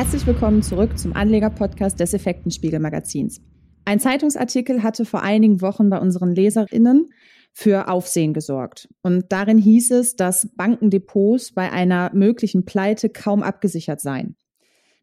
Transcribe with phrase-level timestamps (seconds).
[0.00, 3.42] Herzlich willkommen zurück zum Anleger-Podcast des Effektenspiegel Magazins.
[3.84, 7.10] Ein Zeitungsartikel hatte vor einigen Wochen bei unseren LeserInnen
[7.52, 8.88] für Aufsehen gesorgt.
[9.02, 14.36] Und darin hieß es, dass Bankendepots bei einer möglichen Pleite kaum abgesichert seien.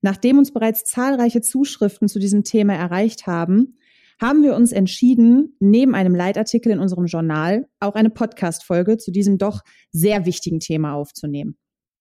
[0.02, 3.78] Nachdem uns bereits zahlreiche Zuschriften zu diesem Thema erreicht haben,
[4.20, 9.38] haben wir uns entschieden, neben einem Leitartikel in unserem Journal auch eine Podcast-Folge zu diesem
[9.38, 9.62] doch
[9.92, 11.56] sehr wichtigen Thema aufzunehmen.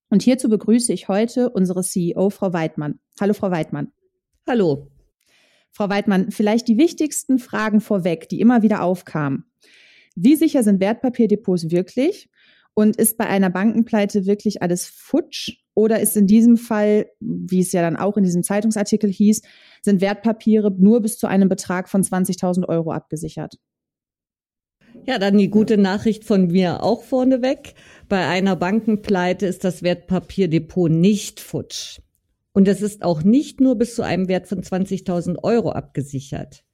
[0.08, 3.00] Und hierzu begrüße ich heute unsere CEO, Frau Weidmann.
[3.20, 3.92] Hallo, Frau Weidmann.
[4.48, 4.88] Hallo.
[5.72, 9.44] Frau Weidmann, vielleicht die wichtigsten Fragen vorweg, die immer wieder aufkamen.
[10.14, 12.30] Wie sicher sind Wertpapierdepots wirklich?
[12.74, 15.58] Und ist bei einer Bankenpleite wirklich alles futsch?
[15.74, 19.42] Oder ist in diesem Fall, wie es ja dann auch in diesem Zeitungsartikel hieß,
[19.82, 23.58] sind Wertpapiere nur bis zu einem Betrag von 20.000 Euro abgesichert?
[25.06, 27.74] Ja, dann die gute Nachricht von mir auch vorneweg.
[28.08, 32.00] Bei einer Bankenpleite ist das Wertpapierdepot nicht futsch.
[32.52, 36.64] Und es ist auch nicht nur bis zu einem Wert von 20.000 Euro abgesichert.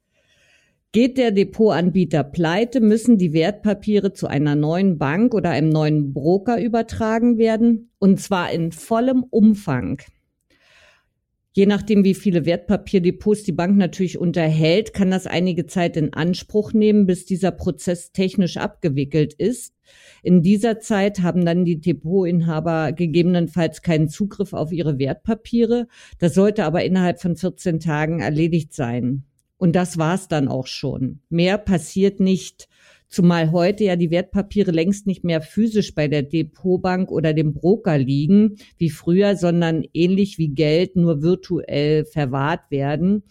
[0.93, 6.59] Geht der Depotanbieter pleite, müssen die Wertpapiere zu einer neuen Bank oder einem neuen Broker
[6.59, 10.01] übertragen werden, und zwar in vollem Umfang.
[11.55, 16.73] Je nachdem, wie viele Wertpapierdepots die Bank natürlich unterhält, kann das einige Zeit in Anspruch
[16.73, 19.75] nehmen, bis dieser Prozess technisch abgewickelt ist.
[20.23, 25.87] In dieser Zeit haben dann die Depotinhaber gegebenenfalls keinen Zugriff auf ihre Wertpapiere.
[26.17, 29.23] Das sollte aber innerhalb von 14 Tagen erledigt sein.
[29.57, 31.19] Und das war's dann auch schon.
[31.29, 32.67] Mehr passiert nicht
[33.13, 37.97] zumal heute ja die Wertpapiere längst nicht mehr physisch bei der Depotbank oder dem Broker
[37.97, 43.23] liegen wie früher, sondern ähnlich wie Geld nur virtuell verwahrt werden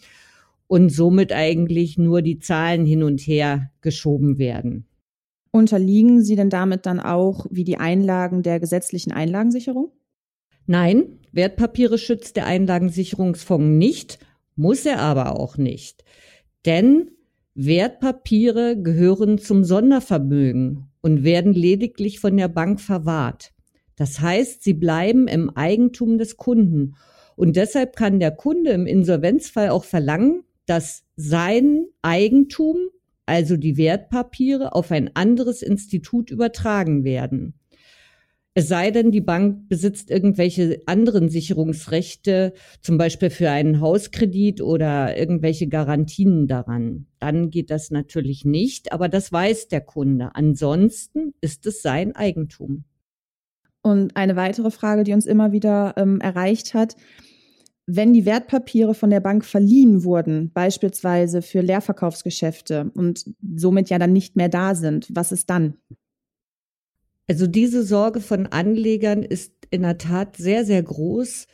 [0.67, 4.87] und somit eigentlich nur die Zahlen hin und her geschoben werden.
[5.51, 9.91] Unterliegen sie denn damit dann auch wie die Einlagen der gesetzlichen Einlagensicherung?
[10.65, 14.19] Nein, Wertpapiere schützt der Einlagensicherungsfonds nicht,
[14.55, 16.05] muss er aber auch nicht.
[16.65, 17.11] Denn
[17.55, 23.53] Wertpapiere gehören zum Sondervermögen und werden lediglich von der Bank verwahrt.
[23.95, 26.95] Das heißt, sie bleiben im Eigentum des Kunden.
[27.35, 32.77] Und deshalb kann der Kunde im Insolvenzfall auch verlangen, dass sein Eigentum,
[33.25, 37.53] also die Wertpapiere, auf ein anderes Institut übertragen werden.
[38.55, 45.17] Es sei denn, die Bank besitzt irgendwelche anderen Sicherungsrechte, zum Beispiel für einen Hauskredit oder
[45.17, 47.07] irgendwelche Garantien daran.
[47.17, 50.35] Dann geht das natürlich nicht, aber das weiß der Kunde.
[50.35, 52.83] Ansonsten ist es sein Eigentum.
[53.81, 56.95] Und eine weitere Frage, die uns immer wieder ähm, erreicht hat,
[57.87, 63.25] wenn die Wertpapiere von der Bank verliehen wurden, beispielsweise für Leerverkaufsgeschäfte und
[63.55, 65.73] somit ja dann nicht mehr da sind, was ist dann?
[67.27, 71.47] Also diese Sorge von Anlegern ist in der Tat sehr, sehr groß.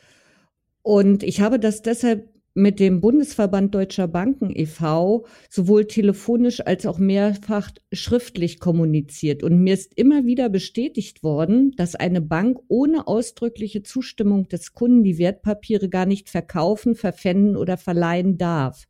[0.82, 5.24] Und ich habe das deshalb mit dem Bundesverband Deutscher Banken e.V.
[5.48, 9.42] sowohl telefonisch als auch mehrfach schriftlich kommuniziert.
[9.44, 15.04] Und mir ist immer wieder bestätigt worden, dass eine Bank ohne ausdrückliche Zustimmung des Kunden
[15.04, 18.86] die Wertpapiere gar nicht verkaufen, verpfänden oder verleihen darf.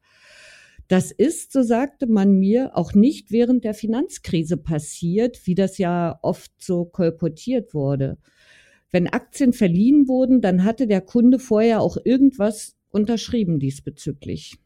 [0.91, 6.19] Das ist, so sagte man mir, auch nicht während der Finanzkrise passiert, wie das ja
[6.21, 8.19] oft so kolportiert wurde.
[8.91, 14.59] Wenn Aktien verliehen wurden, dann hatte der Kunde vorher auch irgendwas unterschrieben diesbezüglich.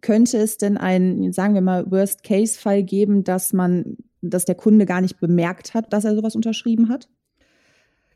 [0.00, 5.02] Könnte es denn einen, sagen wir mal, Worst-Case-Fall geben, dass man, dass der Kunde gar
[5.02, 7.10] nicht bemerkt hat, dass er sowas unterschrieben hat?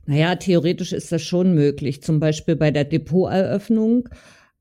[0.06, 2.02] Naja, theoretisch ist das schon möglich.
[2.02, 4.08] Zum Beispiel bei der Depoteröffnung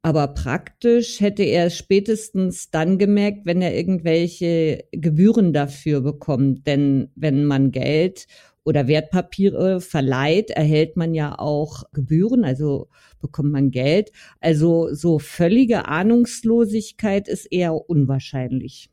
[0.05, 6.67] aber praktisch hätte er es spätestens dann gemerkt, wenn er irgendwelche Gebühren dafür bekommt.
[6.67, 8.27] Denn wenn man Geld
[8.65, 12.89] oder Wertpapiere verleiht, erhält man ja auch Gebühren, also
[13.21, 14.11] bekommt man Geld.
[14.41, 18.89] Also so völlige Ahnungslosigkeit ist eher unwahrscheinlich.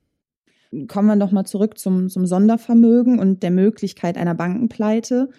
[0.87, 5.31] Kommen wir nochmal zurück zum, zum Sondervermögen und der Möglichkeit einer Bankenpleite.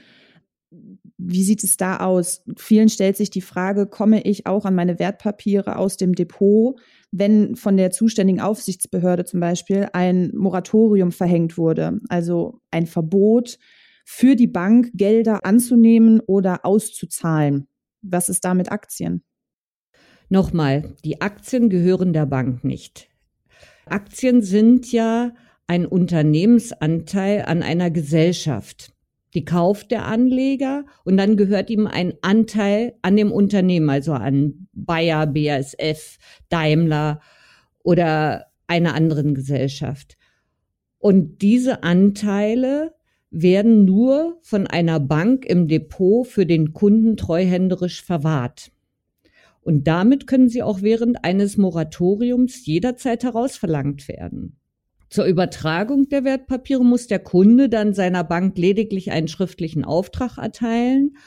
[1.24, 2.44] Wie sieht es da aus?
[2.58, 6.80] Vielen stellt sich die Frage, komme ich auch an meine Wertpapiere aus dem Depot,
[7.12, 13.60] wenn von der zuständigen Aufsichtsbehörde zum Beispiel ein Moratorium verhängt wurde, also ein Verbot
[14.04, 17.68] für die Bank, Gelder anzunehmen oder auszuzahlen.
[18.02, 19.24] Was ist da mit Aktien?
[20.30, 23.10] Nochmal, die Aktien gehören der Bank nicht.
[23.86, 25.34] Aktien sind ja
[25.68, 28.91] ein Unternehmensanteil an einer Gesellschaft.
[29.34, 34.68] Die kauft der Anleger und dann gehört ihm ein Anteil an dem Unternehmen, also an
[34.74, 36.18] Bayer, BASF,
[36.50, 37.22] Daimler
[37.84, 40.18] oder einer anderen Gesellschaft.
[40.98, 42.94] Und diese Anteile
[43.32, 48.72] werden nur von einer Bank im Depot für den Kunden treuhänderisch verwahrt.
[49.62, 54.58] Und damit können sie auch während eines Moratoriums jederzeit herausverlangt werden.
[55.12, 61.18] Zur Übertragung der Wertpapiere muss der Kunde dann seiner Bank lediglich einen schriftlichen Auftrag erteilen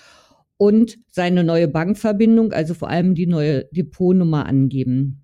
[0.56, 5.20] und seine neue Bankverbindung, also vor allem die neue Depotnummer angeben.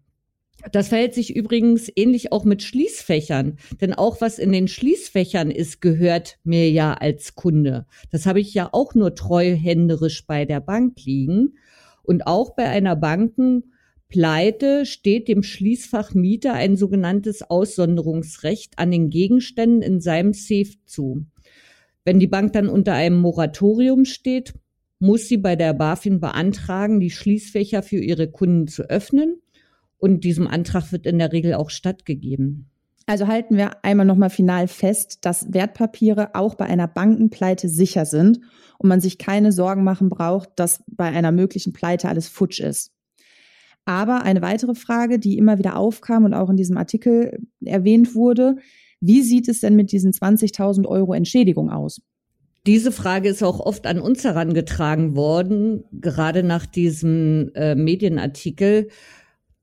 [0.73, 3.57] Das verhält sich übrigens ähnlich auch mit Schließfächern.
[3.81, 7.87] Denn auch was in den Schließfächern ist, gehört mir ja als Kunde.
[8.11, 11.55] Das habe ich ja auch nur treuhänderisch bei der Bank liegen.
[12.03, 12.95] Und auch bei einer
[14.11, 21.27] Bankenpleite steht dem Schließfachmieter ein sogenanntes Aussonderungsrecht an den Gegenständen in seinem Safe zu.
[22.05, 24.55] Wenn die Bank dann unter einem Moratorium steht,
[24.99, 29.41] muss sie bei der BaFin beantragen, die Schließfächer für ihre Kunden zu öffnen
[29.97, 32.69] und diesem Antrag wird in der Regel auch stattgegeben.
[33.07, 38.41] Also halten wir einmal nochmal final fest, dass Wertpapiere auch bei einer Bankenpleite sicher sind
[38.79, 42.93] und man sich keine Sorgen machen braucht, dass bei einer möglichen Pleite alles futsch ist.
[43.85, 48.57] Aber eine weitere Frage, die immer wieder aufkam und auch in diesem Artikel erwähnt wurde,
[49.01, 52.01] wie sieht es denn mit diesen 20.000 Euro Entschädigung aus?
[52.67, 58.89] Diese Frage ist auch oft an uns herangetragen worden, gerade nach diesem äh, Medienartikel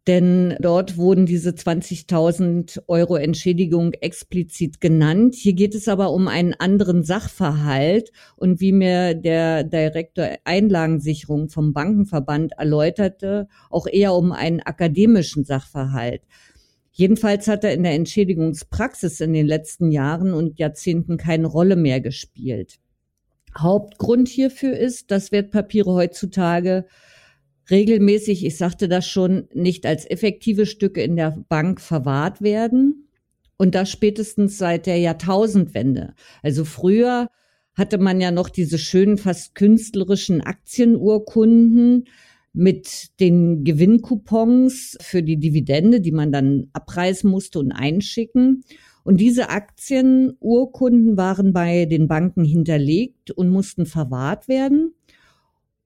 [0.07, 5.35] denn dort wurden diese 20.000 Euro Entschädigung explizit genannt.
[5.35, 11.73] Hier geht es aber um einen anderen Sachverhalt und wie mir der Direktor Einlagensicherung vom
[11.73, 16.21] Bankenverband erläuterte, auch eher um einen akademischen Sachverhalt.
[16.91, 21.99] Jedenfalls hat er in der Entschädigungspraxis in den letzten Jahren und Jahrzehnten keine Rolle mehr
[21.99, 22.79] gespielt.
[23.57, 26.85] Hauptgrund hierfür ist, dass Wertpapiere heutzutage
[27.69, 33.09] regelmäßig, ich sagte das schon, nicht als effektive Stücke in der Bank verwahrt werden.
[33.57, 36.13] Und das spätestens seit der Jahrtausendwende.
[36.43, 37.29] Also früher
[37.73, 42.05] hatte man ja noch diese schönen, fast künstlerischen Aktienurkunden
[42.53, 48.63] mit den Gewinncoupons für die Dividende, die man dann abreißen musste und einschicken.
[49.03, 54.93] Und diese Aktienurkunden waren bei den Banken hinterlegt und mussten verwahrt werden.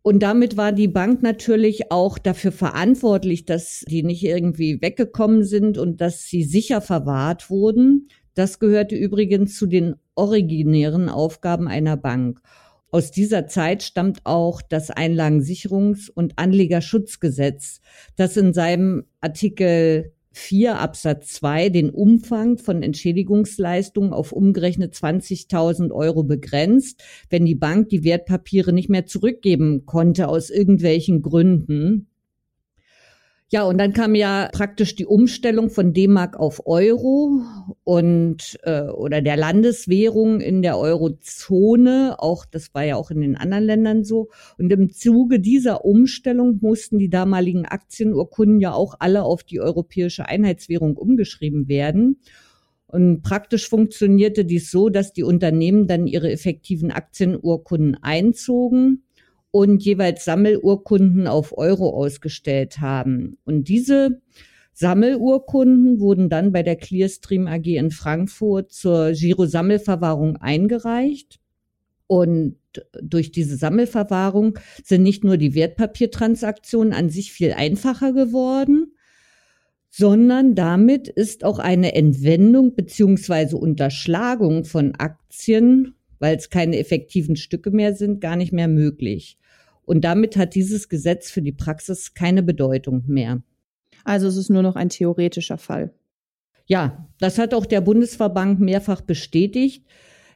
[0.04, 5.78] Und damit war die Bank natürlich auch dafür verantwortlich, dass die nicht irgendwie weggekommen sind
[5.78, 8.08] und dass sie sicher verwahrt wurden.
[8.34, 12.42] Das gehörte übrigens zu den originären Aufgaben einer Bank.
[12.90, 17.80] Aus dieser Zeit stammt auch das Einlagensicherungs- und Anlegerschutzgesetz,
[18.18, 26.24] das in seinem Artikel 4 Absatz 2 den Umfang von Entschädigungsleistungen auf umgerechnet 20.000 Euro
[26.24, 32.11] begrenzt, wenn die Bank die Wertpapiere nicht mehr zurückgeben konnte aus irgendwelchen Gründen.
[33.54, 37.42] Ja, und dann kam ja praktisch die Umstellung von D-Mark auf Euro
[37.84, 42.16] und äh, oder der Landeswährung in der Eurozone.
[42.18, 44.30] Auch das war ja auch in den anderen Ländern so.
[44.58, 50.26] Und im Zuge dieser Umstellung mussten die damaligen Aktienurkunden ja auch alle auf die europäische
[50.28, 52.22] Einheitswährung umgeschrieben werden.
[52.88, 59.04] Und praktisch funktionierte dies so, dass die Unternehmen dann ihre effektiven Aktienurkunden einzogen
[59.52, 63.38] und jeweils Sammelurkunden auf Euro ausgestellt haben.
[63.44, 64.22] Und diese
[64.74, 71.40] Sammelurkunden wurden dann bei der Clearstream AG in Frankfurt zur Giro-Sammelverwahrung eingereicht.
[72.08, 72.56] Und
[73.02, 78.94] durch diese Sammelverwahrung sind nicht nur die Wertpapiertransaktionen an sich viel einfacher geworden,
[79.90, 87.72] sondern damit ist auch eine Entwendung beziehungsweise Unterschlagung von Aktien, weil es keine effektiven Stücke
[87.72, 89.38] mehr sind, gar nicht mehr möglich.
[89.92, 93.44] Und damit hat dieses Gesetz für die Praxis keine Bedeutung mehr.
[94.06, 95.94] Also es ist nur noch ein theoretischer Fall.
[96.66, 99.86] Ja, das hat auch der Bundesverband mehrfach bestätigt.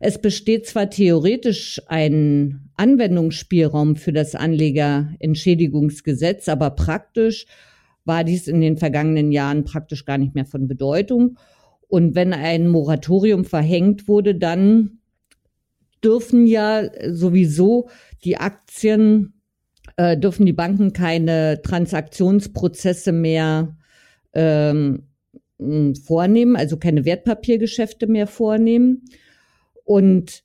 [0.01, 7.45] Es besteht zwar theoretisch ein Anwendungsspielraum für das Anlegerentschädigungsgesetz, aber praktisch
[8.03, 11.37] war dies in den vergangenen Jahren praktisch gar nicht mehr von Bedeutung.
[11.87, 14.99] Und wenn ein Moratorium verhängt wurde, dann
[16.03, 17.87] dürfen ja sowieso
[18.25, 19.31] die Aktien
[19.97, 23.77] äh, dürfen die Banken keine Transaktionsprozesse mehr
[24.33, 25.03] ähm,
[26.03, 29.03] vornehmen, also keine Wertpapiergeschäfte mehr vornehmen.
[29.83, 30.43] Und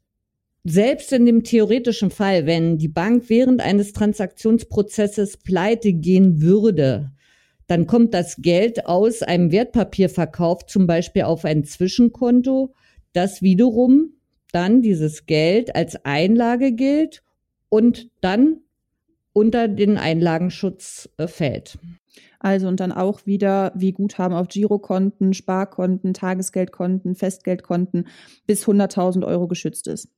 [0.64, 7.10] selbst in dem theoretischen Fall, wenn die Bank während eines Transaktionsprozesses pleite gehen würde,
[7.66, 12.74] dann kommt das Geld aus einem Wertpapierverkauf zum Beispiel auf ein Zwischenkonto,
[13.12, 14.14] das wiederum
[14.52, 17.22] dann dieses Geld als Einlage gilt
[17.68, 18.58] und dann
[19.40, 21.78] unter den Einlagenschutz äh, fällt.
[22.40, 28.06] Also und dann auch wieder wie Guthaben auf Girokonten, Sparkonten, Tagesgeldkonten, Festgeldkonten
[28.46, 30.10] bis 100.000 Euro geschützt ist.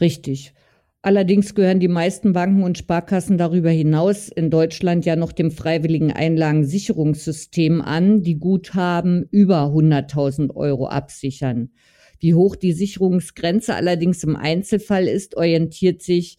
[0.00, 0.52] Richtig.
[1.00, 6.12] Allerdings gehören die meisten Banken und Sparkassen darüber hinaus in Deutschland ja noch dem freiwilligen
[6.12, 11.70] Einlagensicherungssystem an, die Guthaben über 100.000 Euro absichern.
[12.18, 16.36] Wie hoch die Sicherungsgrenze allerdings im Einzelfall ist, orientiert sich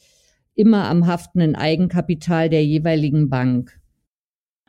[0.55, 3.79] immer am haftenden Eigenkapital der jeweiligen Bank.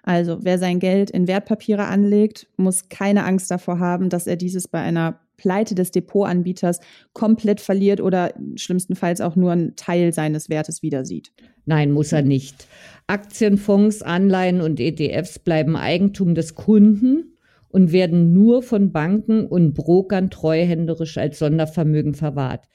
[0.03, 4.67] Also wer sein Geld in Wertpapiere anlegt, muss keine Angst davor haben, dass er dieses
[4.67, 6.81] bei einer Pleite des Depotanbieters
[7.13, 11.33] komplett verliert oder schlimmstenfalls auch nur einen Teil seines Wertes wieder sieht.
[11.65, 12.67] Nein, muss er nicht.
[13.07, 17.37] Aktienfonds, Anleihen und ETFs bleiben Eigentum des Kunden
[17.69, 22.67] und werden nur von Banken und Brokern treuhänderisch als Sondervermögen verwahrt.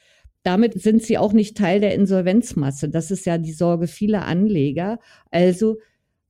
[0.48, 2.88] Damit sind sie auch nicht Teil der Insolvenzmasse.
[2.88, 4.98] Das ist ja die Sorge vieler Anleger.
[5.30, 5.76] Also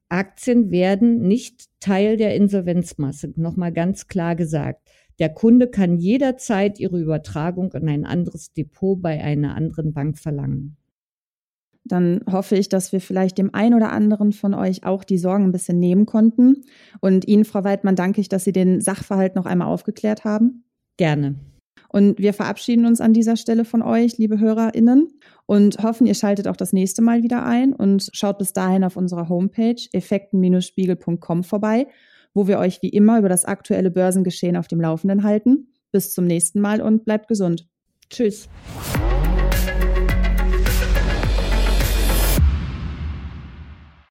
[0.10, 3.32] Aktien werden nicht Teil der Insolvenzmasse.
[3.36, 4.90] Nochmal ganz klar gesagt.
[5.20, 10.78] Der Kunde kann jederzeit ihre Übertragung in ein anderes Depot bei einer anderen Bank verlangen.
[11.84, 15.44] Dann hoffe ich, dass wir vielleicht dem einen oder anderen von euch auch die Sorgen
[15.44, 16.64] ein bisschen nehmen konnten.
[17.02, 20.64] Und Ihnen, Frau Weidmann, danke ich, dass Sie den Sachverhalt noch einmal aufgeklärt haben.
[20.98, 21.36] Gerne.
[21.90, 25.08] Und wir verabschieden uns an dieser Stelle von euch, liebe HörerInnen,
[25.46, 28.98] und hoffen, ihr schaltet auch das nächste Mal wieder ein und schaut bis dahin auf
[28.98, 31.88] unserer Homepage effekten-spiegel.com vorbei
[32.38, 35.74] wo wir euch wie immer über das aktuelle Börsengeschehen auf dem Laufenden halten.
[35.92, 37.68] Bis zum nächsten Mal und bleibt gesund.
[38.10, 38.48] Tschüss.